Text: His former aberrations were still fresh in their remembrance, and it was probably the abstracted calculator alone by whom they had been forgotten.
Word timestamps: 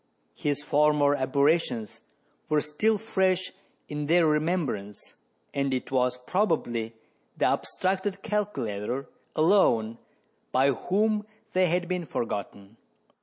His 0.33 0.63
former 0.63 1.13
aberrations 1.13 2.01
were 2.49 2.59
still 2.61 2.97
fresh 2.97 3.51
in 3.87 4.07
their 4.07 4.25
remembrance, 4.25 5.13
and 5.53 5.71
it 5.75 5.91
was 5.91 6.17
probably 6.25 6.95
the 7.37 7.45
abstracted 7.45 8.23
calculator 8.23 9.07
alone 9.35 9.99
by 10.51 10.71
whom 10.71 11.27
they 11.53 11.67
had 11.67 11.87
been 11.87 12.05
forgotten. 12.05 12.77